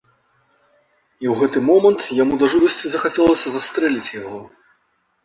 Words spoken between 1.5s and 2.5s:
момант яму да